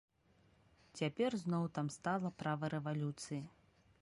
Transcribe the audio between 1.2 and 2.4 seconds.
зноў там стала